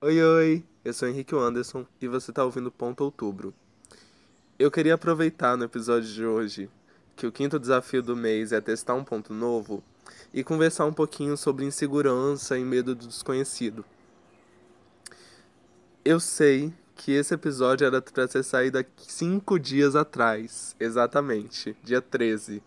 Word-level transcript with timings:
Oi, 0.00 0.22
oi! 0.22 0.64
Eu 0.84 0.92
sou 0.92 1.08
Henrique 1.08 1.34
Anderson 1.34 1.84
e 2.00 2.06
você 2.06 2.30
está 2.30 2.44
ouvindo 2.44 2.70
Ponto 2.70 3.02
Outubro. 3.02 3.52
Eu 4.56 4.70
queria 4.70 4.94
aproveitar 4.94 5.56
no 5.56 5.64
episódio 5.64 6.08
de 6.08 6.24
hoje 6.24 6.70
que 7.16 7.26
o 7.26 7.32
quinto 7.32 7.58
desafio 7.58 8.00
do 8.00 8.14
mês 8.14 8.52
é 8.52 8.60
testar 8.60 8.94
um 8.94 9.02
ponto 9.02 9.34
novo 9.34 9.82
e 10.32 10.44
conversar 10.44 10.86
um 10.86 10.92
pouquinho 10.92 11.36
sobre 11.36 11.64
insegurança 11.64 12.56
e 12.56 12.64
medo 12.64 12.94
do 12.94 13.08
desconhecido. 13.08 13.84
Eu 16.04 16.20
sei 16.20 16.72
que 16.94 17.10
esse 17.10 17.34
episódio 17.34 17.84
era 17.84 18.00
para 18.00 18.28
ser 18.28 18.44
saído 18.44 18.78
há 18.78 18.84
cinco 18.98 19.58
dias 19.58 19.96
atrás, 19.96 20.76
exatamente, 20.78 21.76
dia 21.82 22.00
13, 22.00 22.62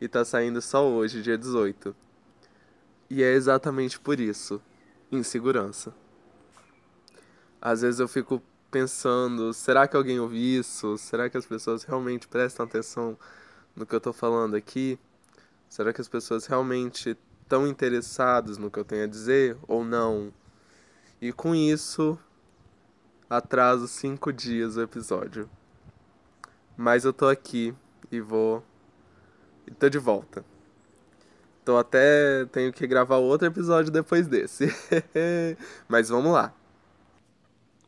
e 0.00 0.06
tá 0.06 0.24
saindo 0.24 0.62
só 0.62 0.88
hoje, 0.88 1.20
dia 1.20 1.36
18. 1.36 1.96
E 3.10 3.24
é 3.24 3.32
exatamente 3.32 3.98
por 3.98 4.20
isso 4.20 4.62
insegurança. 5.10 5.92
Às 7.66 7.82
vezes 7.82 7.98
eu 7.98 8.06
fico 8.06 8.40
pensando, 8.70 9.52
será 9.52 9.88
que 9.88 9.96
alguém 9.96 10.20
ouve 10.20 10.38
isso? 10.56 10.96
Será 10.96 11.28
que 11.28 11.36
as 11.36 11.44
pessoas 11.44 11.82
realmente 11.82 12.28
prestam 12.28 12.64
atenção 12.64 13.18
no 13.74 13.84
que 13.84 13.92
eu 13.92 14.00
tô 14.00 14.12
falando 14.12 14.54
aqui? 14.54 14.96
Será 15.68 15.92
que 15.92 16.00
as 16.00 16.06
pessoas 16.06 16.46
realmente 16.46 17.18
estão 17.42 17.66
interessadas 17.66 18.56
no 18.56 18.70
que 18.70 18.78
eu 18.78 18.84
tenho 18.84 19.02
a 19.02 19.08
dizer 19.08 19.56
ou 19.66 19.84
não? 19.84 20.32
E 21.20 21.32
com 21.32 21.56
isso, 21.56 22.16
atraso 23.28 23.88
cinco 23.88 24.32
dias 24.32 24.76
o 24.76 24.82
episódio. 24.82 25.50
Mas 26.76 27.04
eu 27.04 27.12
tô 27.12 27.26
aqui 27.26 27.74
e 28.12 28.20
vou. 28.20 28.62
E 29.66 29.72
tô 29.72 29.88
de 29.88 29.98
volta. 29.98 30.44
Tô 31.64 31.76
até. 31.76 32.44
Tenho 32.44 32.72
que 32.72 32.86
gravar 32.86 33.16
outro 33.16 33.48
episódio 33.48 33.90
depois 33.90 34.28
desse. 34.28 34.72
Mas 35.90 36.08
vamos 36.08 36.32
lá. 36.32 36.54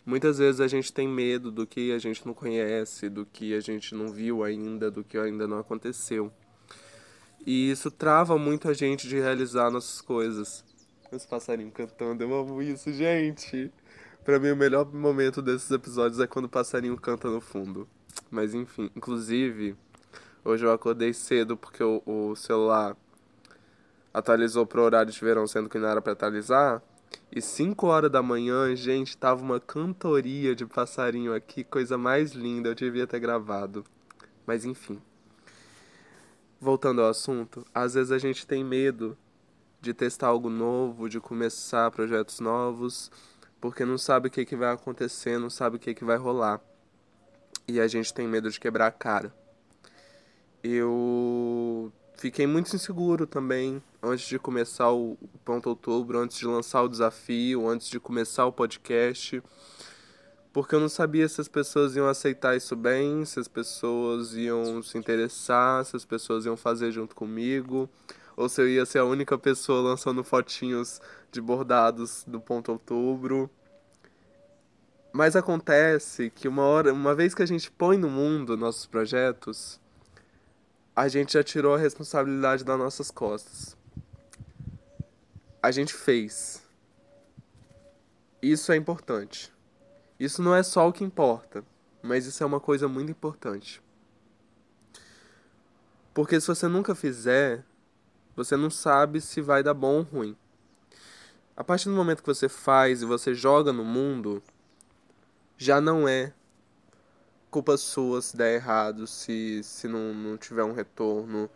Muitas 0.08 0.38
vezes 0.38 0.58
a 0.58 0.66
gente 0.66 0.90
tem 0.90 1.06
medo 1.06 1.50
do 1.50 1.66
que 1.66 1.92
a 1.92 1.98
gente 1.98 2.26
não 2.26 2.32
conhece, 2.32 3.10
do 3.10 3.26
que 3.26 3.52
a 3.52 3.60
gente 3.60 3.94
não 3.94 4.08
viu 4.08 4.42
ainda, 4.42 4.90
do 4.90 5.04
que 5.04 5.18
ainda 5.18 5.46
não 5.46 5.58
aconteceu. 5.58 6.32
E 7.44 7.70
isso 7.70 7.90
trava 7.90 8.38
muito 8.38 8.70
a 8.70 8.72
gente 8.72 9.06
de 9.06 9.20
realizar 9.20 9.70
nossas 9.70 10.00
coisas. 10.00 10.64
Os 11.12 11.26
passarinhos 11.26 11.74
cantando, 11.74 12.24
eu 12.24 12.34
amo 12.34 12.62
isso, 12.62 12.90
gente. 12.90 13.70
Pra 14.24 14.38
mim, 14.38 14.50
o 14.50 14.56
melhor 14.56 14.90
momento 14.90 15.42
desses 15.42 15.70
episódios 15.70 16.18
é 16.20 16.26
quando 16.26 16.46
o 16.46 16.48
passarinho 16.48 16.96
canta 16.96 17.28
no 17.28 17.42
fundo. 17.42 17.86
Mas 18.30 18.54
enfim, 18.54 18.90
inclusive, 18.96 19.76
hoje 20.42 20.64
eu 20.64 20.72
acordei 20.72 21.12
cedo 21.12 21.54
porque 21.54 21.84
o, 21.84 22.02
o 22.06 22.34
celular 22.34 22.96
atualizou 24.14 24.64
pro 24.64 24.80
horário 24.80 25.12
de 25.12 25.20
verão, 25.20 25.46
sendo 25.46 25.68
que 25.68 25.78
não 25.78 25.86
era 25.86 26.00
pra 26.00 26.14
atualizar. 26.14 26.82
E 27.30 27.42
5 27.42 27.86
horas 27.86 28.10
da 28.10 28.22
manhã, 28.22 28.74
gente, 28.74 29.16
tava 29.16 29.42
uma 29.42 29.60
cantoria 29.60 30.54
de 30.54 30.64
passarinho 30.64 31.34
aqui, 31.34 31.62
coisa 31.62 31.98
mais 31.98 32.32
linda, 32.32 32.70
eu 32.70 32.74
devia 32.74 33.06
ter 33.06 33.20
gravado. 33.20 33.84
Mas 34.46 34.64
enfim. 34.64 35.00
Voltando 36.60 37.02
ao 37.02 37.10
assunto, 37.10 37.64
às 37.74 37.94
vezes 37.94 38.10
a 38.10 38.18
gente 38.18 38.46
tem 38.46 38.64
medo 38.64 39.16
de 39.80 39.94
testar 39.94 40.28
algo 40.28 40.50
novo, 40.50 41.08
de 41.08 41.20
começar 41.20 41.90
projetos 41.90 42.40
novos, 42.40 43.10
porque 43.60 43.84
não 43.84 43.98
sabe 43.98 44.28
o 44.28 44.30
que, 44.30 44.44
que 44.44 44.56
vai 44.56 44.72
acontecer, 44.72 45.38
não 45.38 45.50
sabe 45.50 45.76
o 45.76 45.78
que, 45.78 45.94
que 45.94 46.04
vai 46.04 46.16
rolar. 46.16 46.60
E 47.66 47.78
a 47.78 47.86
gente 47.86 48.12
tem 48.12 48.26
medo 48.26 48.50
de 48.50 48.58
quebrar 48.58 48.86
a 48.86 48.92
cara. 48.92 49.32
Eu 50.62 51.92
fiquei 52.18 52.46
muito 52.48 52.74
inseguro 52.74 53.26
também 53.26 53.80
antes 54.02 54.26
de 54.26 54.38
começar 54.38 54.90
o 54.90 55.16
Ponto 55.44 55.68
Outubro, 55.68 56.18
antes 56.18 56.36
de 56.36 56.46
lançar 56.46 56.82
o 56.82 56.88
desafio, 56.88 57.68
antes 57.68 57.88
de 57.88 58.00
começar 58.00 58.44
o 58.44 58.52
podcast, 58.52 59.40
porque 60.52 60.74
eu 60.74 60.80
não 60.80 60.88
sabia 60.88 61.28
se 61.28 61.40
as 61.40 61.46
pessoas 61.46 61.94
iam 61.94 62.08
aceitar 62.08 62.56
isso 62.56 62.74
bem, 62.74 63.24
se 63.24 63.38
as 63.38 63.46
pessoas 63.46 64.34
iam 64.34 64.82
se 64.82 64.98
interessar, 64.98 65.84
se 65.84 65.94
as 65.94 66.04
pessoas 66.04 66.44
iam 66.44 66.56
fazer 66.56 66.90
junto 66.90 67.14
comigo, 67.14 67.88
ou 68.36 68.48
se 68.48 68.60
eu 68.60 68.68
ia 68.68 68.84
ser 68.84 68.98
a 68.98 69.04
única 69.04 69.38
pessoa 69.38 69.80
lançando 69.80 70.24
fotinhos 70.24 71.00
de 71.30 71.40
bordados 71.40 72.24
do 72.26 72.40
Ponto 72.40 72.72
Outubro. 72.72 73.48
Mas 75.12 75.36
acontece 75.36 76.30
que 76.30 76.48
uma 76.48 76.62
hora, 76.62 76.92
uma 76.92 77.14
vez 77.14 77.32
que 77.32 77.42
a 77.42 77.46
gente 77.46 77.70
põe 77.70 77.96
no 77.96 78.10
mundo 78.10 78.56
nossos 78.56 78.86
projetos, 78.86 79.80
a 80.98 81.06
gente 81.06 81.34
já 81.34 81.44
tirou 81.44 81.76
a 81.76 81.78
responsabilidade 81.78 82.64
das 82.64 82.76
nossas 82.76 83.08
costas. 83.08 83.76
A 85.62 85.70
gente 85.70 85.94
fez. 85.94 86.60
Isso 88.42 88.72
é 88.72 88.76
importante. 88.76 89.52
Isso 90.18 90.42
não 90.42 90.56
é 90.56 90.60
só 90.64 90.88
o 90.88 90.92
que 90.92 91.04
importa, 91.04 91.64
mas 92.02 92.26
isso 92.26 92.42
é 92.42 92.46
uma 92.46 92.58
coisa 92.58 92.88
muito 92.88 93.12
importante. 93.12 93.80
Porque 96.12 96.40
se 96.40 96.48
você 96.48 96.66
nunca 96.66 96.96
fizer, 96.96 97.64
você 98.34 98.56
não 98.56 98.68
sabe 98.68 99.20
se 99.20 99.40
vai 99.40 99.62
dar 99.62 99.74
bom 99.74 99.98
ou 99.98 100.02
ruim. 100.02 100.36
A 101.56 101.62
partir 101.62 101.88
do 101.88 101.94
momento 101.94 102.22
que 102.22 102.34
você 102.34 102.48
faz 102.48 103.02
e 103.02 103.06
você 103.06 103.34
joga 103.34 103.72
no 103.72 103.84
mundo, 103.84 104.42
já 105.56 105.80
não 105.80 106.08
é 106.08 106.32
culpa 107.50 107.76
sua 107.76 108.20
se 108.22 108.36
der 108.36 108.54
errado, 108.54 109.06
se, 109.06 109.62
se 109.62 109.88
não, 109.88 110.14
não 110.14 110.36
tiver 110.36 110.64
um 110.64 110.72
retorno. 110.72 111.48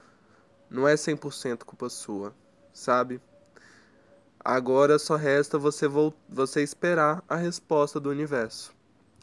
Não 0.71 0.89
é 0.89 0.95
100% 0.95 1.65
culpa 1.65 1.89
sua, 1.89 2.35
sabe? 2.73 3.21
Agora 4.45 4.99
só 4.99 5.17
resta 5.17 5.59
você, 5.59 5.87
você 6.29 6.63
esperar 6.63 7.23
a 7.29 7.37
resposta 7.37 8.01
do 8.01 8.11
universo. 8.11 8.75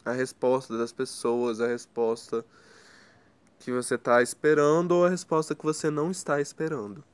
A 0.04 0.12
resposta 0.12 0.78
das 0.78 0.92
pessoas, 0.92 1.60
a 1.60 1.66
resposta 1.66 2.44
que 3.58 3.70
você 3.70 3.96
está 3.96 4.22
esperando 4.22 4.92
ou 4.92 5.04
a 5.04 5.10
resposta 5.10 5.54
que 5.54 5.64
você 5.64 5.90
não 5.90 6.10
está 6.10 6.40
esperando. 6.40 7.04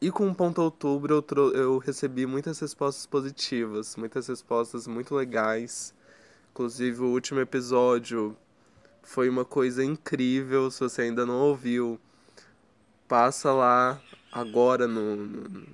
E 0.00 0.10
com 0.10 0.28
o 0.28 0.34
ponto 0.34 0.62
outubro 0.62 1.24
eu, 1.34 1.54
eu 1.54 1.78
recebi 1.78 2.26
muitas 2.26 2.60
respostas 2.60 3.06
positivas, 3.06 3.96
muitas 3.96 4.28
respostas 4.28 4.86
muito 4.86 5.14
legais 5.14 5.94
Inclusive, 6.56 7.02
o 7.02 7.08
último 7.08 7.38
episódio 7.38 8.34
foi 9.02 9.28
uma 9.28 9.44
coisa 9.44 9.84
incrível. 9.84 10.70
Se 10.70 10.80
você 10.80 11.02
ainda 11.02 11.26
não 11.26 11.38
ouviu, 11.38 12.00
passa 13.06 13.52
lá 13.52 14.00
agora 14.32 14.88
no. 14.88 15.16
no, 15.16 15.66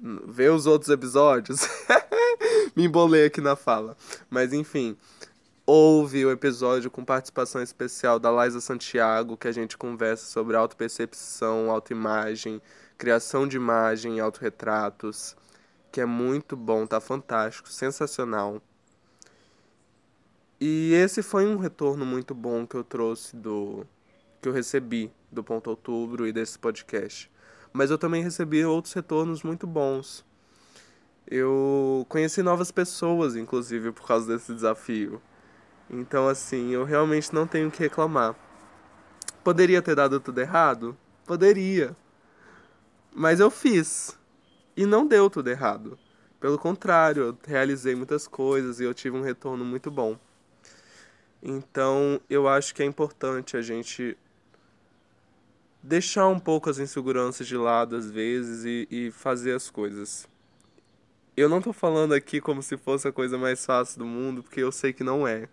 no 0.00 0.32
vê 0.32 0.48
os 0.48 0.64
outros 0.64 0.88
episódios. 0.88 1.68
Me 2.74 2.86
embolei 2.86 3.26
aqui 3.26 3.42
na 3.42 3.54
fala. 3.54 3.98
Mas 4.30 4.54
enfim, 4.54 4.96
ouve 5.66 6.24
o 6.24 6.30
episódio 6.30 6.90
com 6.90 7.04
participação 7.04 7.60
especial 7.60 8.18
da 8.18 8.32
Liza 8.32 8.62
Santiago, 8.62 9.36
que 9.36 9.46
a 9.46 9.52
gente 9.52 9.76
conversa 9.76 10.24
sobre 10.24 10.56
autopercepção, 10.56 11.70
autoimagem, 11.70 12.62
criação 12.96 13.46
de 13.46 13.58
imagem 13.58 14.16
e 14.16 14.20
autorretratos, 14.20 15.36
que 15.92 16.00
é 16.00 16.06
muito 16.06 16.56
bom, 16.56 16.86
tá 16.86 16.98
fantástico, 16.98 17.68
sensacional. 17.68 18.62
E 20.58 20.94
esse 20.94 21.22
foi 21.22 21.46
um 21.46 21.58
retorno 21.58 22.06
muito 22.06 22.34
bom 22.34 22.66
que 22.66 22.76
eu 22.76 22.82
trouxe 22.82 23.36
do 23.36 23.86
que 24.40 24.48
eu 24.48 24.52
recebi 24.52 25.12
do 25.30 25.44
Ponto 25.44 25.68
Outubro 25.68 26.26
e 26.26 26.32
desse 26.32 26.58
podcast. 26.58 27.30
Mas 27.74 27.90
eu 27.90 27.98
também 27.98 28.22
recebi 28.22 28.64
outros 28.64 28.94
retornos 28.94 29.42
muito 29.42 29.66
bons. 29.66 30.24
Eu 31.26 32.06
conheci 32.08 32.42
novas 32.42 32.70
pessoas, 32.70 33.36
inclusive, 33.36 33.92
por 33.92 34.06
causa 34.06 34.32
desse 34.32 34.54
desafio. 34.54 35.20
Então, 35.90 36.26
assim, 36.26 36.70
eu 36.70 36.84
realmente 36.84 37.34
não 37.34 37.46
tenho 37.46 37.70
que 37.70 37.80
reclamar. 37.80 38.34
Poderia 39.44 39.82
ter 39.82 39.94
dado 39.94 40.18
tudo 40.20 40.40
errado? 40.40 40.96
Poderia. 41.26 41.94
Mas 43.14 43.40
eu 43.40 43.50
fiz. 43.50 44.16
E 44.74 44.86
não 44.86 45.06
deu 45.06 45.28
tudo 45.28 45.50
errado. 45.50 45.98
Pelo 46.40 46.58
contrário, 46.58 47.22
eu 47.22 47.38
realizei 47.46 47.94
muitas 47.94 48.26
coisas 48.26 48.80
e 48.80 48.84
eu 48.84 48.94
tive 48.94 49.16
um 49.16 49.22
retorno 49.22 49.64
muito 49.64 49.90
bom. 49.90 50.18
Então, 51.42 52.20
eu 52.28 52.48
acho 52.48 52.74
que 52.74 52.82
é 52.82 52.86
importante 52.86 53.56
a 53.56 53.62
gente 53.62 54.16
deixar 55.82 56.26
um 56.28 56.38
pouco 56.38 56.68
as 56.68 56.78
inseguranças 56.78 57.46
de 57.46 57.56
lado 57.56 57.94
às 57.94 58.10
vezes 58.10 58.64
e, 58.64 58.88
e 58.90 59.10
fazer 59.10 59.54
as 59.54 59.70
coisas. 59.70 60.28
Eu 61.36 61.48
não 61.48 61.58
estou 61.58 61.72
falando 61.72 62.14
aqui 62.14 62.40
como 62.40 62.62
se 62.62 62.76
fosse 62.76 63.06
a 63.06 63.12
coisa 63.12 63.38
mais 63.38 63.64
fácil 63.64 63.98
do 63.98 64.06
mundo, 64.06 64.42
porque 64.42 64.60
eu 64.60 64.72
sei 64.72 64.92
que 64.92 65.04
não 65.04 65.28
é. 65.28 65.48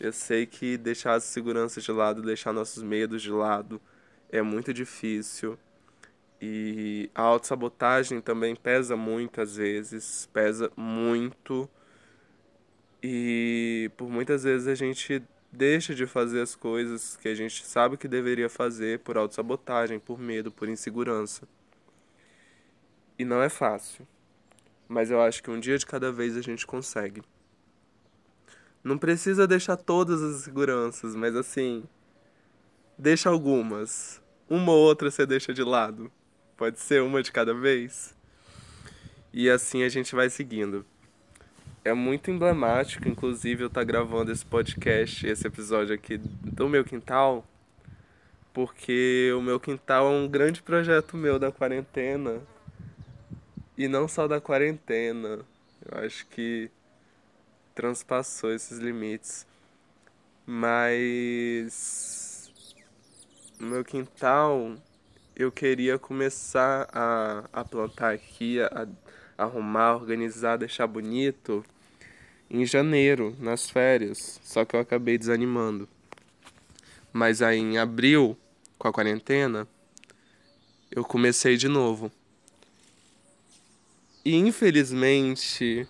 Eu 0.00 0.12
sei 0.12 0.46
que 0.46 0.76
deixar 0.76 1.14
as 1.14 1.28
inseguranças 1.28 1.84
de 1.84 1.92
lado, 1.92 2.22
deixar 2.22 2.52
nossos 2.52 2.82
medos 2.82 3.20
de 3.22 3.30
lado 3.30 3.80
é 4.30 4.42
muito 4.42 4.72
difícil. 4.72 5.58
E 6.40 7.10
a 7.14 7.22
autossabotagem 7.22 8.20
também 8.20 8.54
pesa 8.54 8.96
muito 8.96 9.40
às 9.40 9.56
vezes, 9.56 10.28
pesa 10.32 10.70
muito 10.76 11.68
e 13.02 13.90
por 13.96 14.08
muitas 14.08 14.42
vezes 14.42 14.66
a 14.66 14.74
gente 14.74 15.22
deixa 15.52 15.94
de 15.94 16.06
fazer 16.06 16.40
as 16.40 16.54
coisas 16.54 17.16
que 17.16 17.28
a 17.28 17.34
gente 17.34 17.64
sabe 17.64 17.96
que 17.96 18.08
deveria 18.08 18.48
fazer 18.48 19.00
por 19.00 19.16
autossabotagem, 19.16 19.98
por 19.98 20.18
medo, 20.18 20.50
por 20.50 20.68
insegurança. 20.68 21.48
E 23.18 23.24
não 23.24 23.42
é 23.42 23.48
fácil. 23.48 24.06
Mas 24.88 25.10
eu 25.10 25.20
acho 25.20 25.42
que 25.42 25.50
um 25.50 25.60
dia 25.60 25.76
de 25.76 25.86
cada 25.86 26.10
vez 26.10 26.36
a 26.36 26.40
gente 26.40 26.66
consegue. 26.66 27.22
Não 28.82 28.96
precisa 28.96 29.46
deixar 29.46 29.76
todas 29.76 30.22
as 30.22 30.42
seguranças, 30.42 31.14
mas 31.14 31.36
assim, 31.36 31.84
deixa 32.96 33.28
algumas. 33.28 34.22
Uma 34.48 34.72
ou 34.72 34.78
outra 34.78 35.10
você 35.10 35.26
deixa 35.26 35.52
de 35.52 35.62
lado. 35.62 36.10
Pode 36.56 36.80
ser 36.80 37.02
uma 37.02 37.22
de 37.22 37.30
cada 37.30 37.52
vez. 37.52 38.16
E 39.32 39.50
assim 39.50 39.82
a 39.82 39.88
gente 39.88 40.14
vai 40.14 40.30
seguindo. 40.30 40.86
É 41.84 41.92
muito 41.92 42.30
emblemático, 42.30 43.08
inclusive, 43.08 43.62
eu 43.62 43.68
estar 43.68 43.80
tá 43.80 43.84
gravando 43.84 44.32
esse 44.32 44.44
podcast, 44.44 45.26
esse 45.26 45.46
episódio 45.46 45.94
aqui 45.94 46.18
do 46.18 46.68
meu 46.68 46.84
quintal, 46.84 47.46
porque 48.52 49.32
o 49.36 49.40
meu 49.40 49.60
quintal 49.60 50.06
é 50.06 50.10
um 50.10 50.28
grande 50.28 50.62
projeto 50.62 51.16
meu 51.16 51.38
da 51.38 51.52
quarentena. 51.52 52.40
E 53.76 53.86
não 53.86 54.08
só 54.08 54.26
da 54.26 54.40
quarentena. 54.40 55.40
Eu 55.86 56.04
acho 56.04 56.26
que 56.26 56.68
transpassou 57.74 58.52
esses 58.52 58.78
limites. 58.78 59.46
Mas 60.44 62.52
no 63.60 63.68
meu 63.68 63.84
quintal 63.84 64.74
eu 65.36 65.52
queria 65.52 65.96
começar 65.96 66.88
a, 66.92 67.44
a 67.52 67.64
plantar 67.64 68.12
aqui, 68.12 68.60
a 68.60 68.88
arrumar, 69.38 69.94
organizar, 69.94 70.58
deixar 70.58 70.88
bonito 70.88 71.64
em 72.50 72.66
janeiro, 72.66 73.36
nas 73.38 73.70
férias. 73.70 74.40
Só 74.42 74.64
que 74.64 74.74
eu 74.74 74.80
acabei 74.80 75.16
desanimando. 75.16 75.88
Mas 77.12 77.40
aí 77.40 77.58
em 77.58 77.78
abril, 77.78 78.36
com 78.76 78.88
a 78.88 78.92
quarentena, 78.92 79.66
eu 80.90 81.04
comecei 81.04 81.56
de 81.56 81.68
novo. 81.68 82.10
E 84.24 84.34
infelizmente 84.34 85.88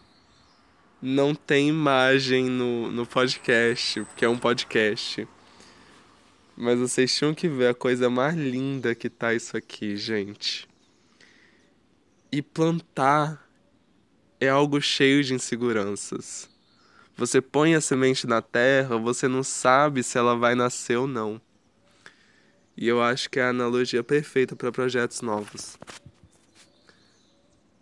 não 1.01 1.35
tem 1.35 1.69
imagem 1.69 2.45
no, 2.45 2.91
no 2.91 3.07
podcast, 3.07 4.05
porque 4.05 4.25
é 4.25 4.29
um 4.29 4.39
podcast. 4.39 5.27
Mas 6.57 6.79
vocês 6.79 7.15
tinham 7.15 7.35
que 7.35 7.49
ver 7.49 7.69
a 7.69 7.75
coisa 7.75 8.11
mais 8.11 8.37
linda 8.37 8.95
que 8.95 9.09
tá 9.09 9.33
isso 9.33 9.57
aqui, 9.57 9.97
gente. 9.97 10.69
E 12.31 12.43
plantar 12.43 13.49
é 14.39 14.49
algo 14.49 14.81
cheio 14.81 15.25
de 15.25 15.33
inseguranças. 15.33 16.49
Você 17.17 17.41
põe 17.41 17.75
a 17.75 17.81
semente 17.81 18.27
na 18.27 18.43
terra, 18.43 18.99
você 18.99 19.27
não 19.27 19.43
sabe 19.43 20.03
se 20.03 20.19
ela 20.19 20.37
vai 20.37 20.55
nascer 20.55 20.97
ou 20.97 21.07
não. 21.07 21.41
E 22.77 22.87
eu 22.87 23.03
acho 23.03 23.29
que 23.31 23.41
é 23.41 23.45
a 23.45 23.49
analogia 23.49 24.05
perfeita 24.05 24.55
para 24.55 24.71
projetos 24.71 25.21
novos. 25.23 25.77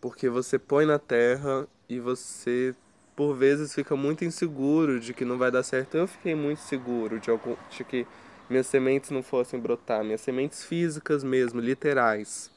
Porque 0.01 0.29
você 0.29 0.59
põe 0.59 0.87
na 0.87 0.99
terra 0.99 1.69
e 1.89 1.99
você 1.99 2.75
por 3.17 3.35
vezes 3.35 3.75
fica 3.75 3.97
muito 3.97 4.25
inseguro 4.25 5.01
de 5.01 5.13
que 5.13 5.25
não 5.25 5.37
vai 5.37 5.51
dar 5.51 5.63
certo. 5.63 5.97
Eu 5.97 6.07
fiquei 6.07 6.35
muito 6.35 6.61
seguro 6.61 7.19
de, 7.19 7.31
algum, 7.31 7.57
de 7.69 7.83
que 7.83 8.07
minhas 8.49 8.67
sementes 8.69 9.11
não 9.11 9.23
fossem 9.23 9.59
brotar, 9.59 10.05
minhas 10.05 10.21
sementes 10.21 10.63
físicas 10.63 11.25
mesmo, 11.25 11.61
literais. 11.61 12.51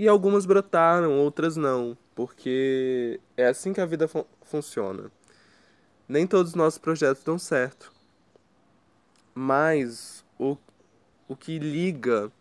E 0.00 0.08
algumas 0.08 0.46
brotaram, 0.46 1.18
outras 1.18 1.58
não, 1.58 1.94
porque 2.14 3.20
é 3.36 3.48
assim 3.48 3.70
que 3.70 3.82
a 3.82 3.84
vida 3.84 4.08
fun 4.08 4.24
funciona. 4.40 5.12
Nem 6.08 6.26
todos 6.26 6.52
os 6.52 6.54
nossos 6.54 6.78
projetos 6.78 7.22
dão 7.22 7.38
certo. 7.38 7.92
Mas 9.34 10.24
o, 10.38 10.56
o 11.28 11.36
que 11.36 11.58
liga 11.58 12.32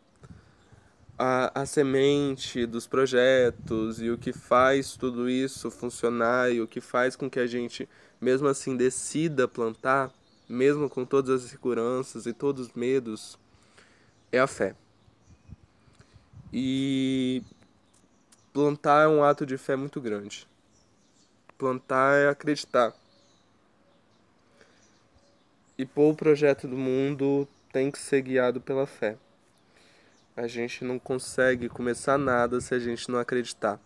a, 1.18 1.64
a 1.64 1.66
semente 1.66 2.66
dos 2.66 2.88
projetos 2.88 4.02
e 4.02 4.10
o 4.10 4.18
que 4.18 4.32
faz 4.32 4.96
tudo 4.96 5.30
isso 5.30 5.70
funcionar 5.70 6.54
e 6.54 6.62
o 6.62 6.68
que 6.68 6.80
faz 6.80 7.18
com 7.18 7.30
que 7.30 7.42
a 7.42 7.46
gente, 7.46 7.90
mesmo 8.22 8.48
assim, 8.48 8.78
decida 8.78 9.50
plantar, 9.50 10.14
mesmo 10.48 10.90
com 10.90 11.04
todas 11.04 11.44
as 11.44 11.52
seguranças 11.52 12.26
e 12.26 12.32
todos 12.32 12.68
os 12.68 12.74
medos, 12.74 13.38
é 14.32 14.40
a 14.40 14.48
fé. 14.48 14.78
E 16.52 17.44
plantar 18.54 19.04
é 19.04 19.08
um 19.08 19.24
ato 19.24 19.46
de 19.46 19.58
fé 19.58 19.76
muito 19.76 20.02
grande. 20.02 20.48
Plantar 21.58 22.16
é 22.16 22.30
acreditar. 22.30 22.94
E 25.78 25.86
pôr 25.86 26.12
o 26.12 26.16
projeto 26.16 26.68
do 26.68 26.78
mundo 26.78 27.48
tem 27.72 27.92
que 27.92 28.00
ser 28.00 28.22
guiado 28.22 28.60
pela 28.60 28.86
fé 28.86 29.18
a 30.40 30.48
gente 30.48 30.86
não 30.86 30.98
consegue 30.98 31.68
começar 31.68 32.18
nada 32.18 32.62
se 32.62 32.74
a 32.74 32.80
gente 32.80 33.12
não 33.12 33.20
acreditar. 33.20 33.78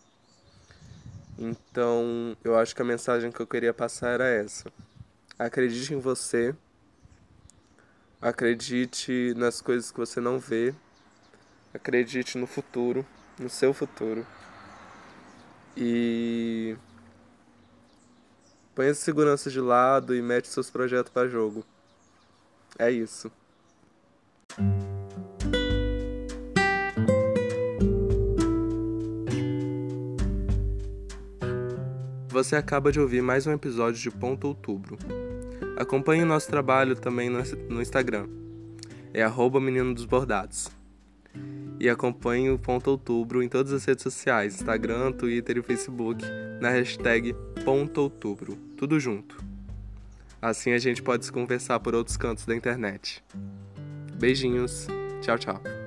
Então, 1.36 2.38
eu 2.44 2.56
acho 2.56 2.76
que 2.76 2.82
a 2.84 2.86
mensagem 2.86 3.32
que 3.32 3.40
eu 3.40 3.48
queria 3.48 3.74
passar 3.74 4.10
era 4.10 4.28
essa. 4.28 4.72
Acredite 5.38 5.96
em 5.96 6.00
você. 6.00 6.56
Acredite 8.22 9.34
nas 9.36 9.62
coisas 9.62 9.92
que 9.92 9.98
você 9.98 10.22
não 10.22 10.38
vê. 10.38 10.76
Acredite 11.74 12.38
no 12.38 12.46
futuro, 12.46 13.06
no 13.40 13.50
seu 13.50 13.74
futuro. 13.74 14.26
E 15.76 16.78
põe 18.76 18.90
as 18.90 19.00
seguranças 19.00 19.52
de 19.52 19.60
lado 19.60 20.16
e 20.16 20.22
mete 20.22 20.48
seus 20.48 20.70
projetos 20.70 21.12
para 21.12 21.28
jogo. 21.28 21.66
É 22.78 22.92
isso. 22.92 23.32
Você 32.30 32.56
acaba 32.56 32.92
de 32.92 33.00
ouvir 33.00 33.22
mais 33.22 33.48
um 33.48 33.52
episódio 33.52 34.00
de 34.00 34.12
Ponto 34.12 34.48
Outubro. 34.48 34.98
Acompanhe 35.78 36.24
o 36.24 36.26
nosso 36.26 36.48
trabalho 36.50 36.96
também 36.96 37.30
no 37.30 37.82
Instagram. 37.82 38.28
É 39.12 39.24
arroba 39.24 39.60
Menino 39.60 39.94
dos 39.94 40.06
Bordados. 40.06 40.70
E 41.84 41.90
acompanhe 41.90 42.50
o 42.50 42.58
Ponto 42.58 42.92
Outubro 42.92 43.44
em 43.44 43.50
todas 43.50 43.74
as 43.74 43.84
redes 43.84 44.04
sociais, 44.04 44.56
Instagram, 44.56 45.12
Twitter 45.12 45.58
e 45.58 45.62
Facebook, 45.62 46.24
na 46.62 46.70
hashtag 46.70 47.36
Ponto 47.66 48.00
Outubro. 48.00 48.56
Tudo 48.78 48.98
junto. 49.02 49.44
Assim 50.42 50.72
a 50.72 50.78
gente 50.78 51.04
pode 51.04 51.26
se 51.26 51.32
conversar 51.34 51.82
por 51.82 51.94
outros 51.94 52.16
cantos 52.16 52.46
da 52.46 52.56
internet. 52.56 53.22
Beijinhos. 54.18 54.88
Tchau, 55.22 55.38
tchau. 55.38 55.83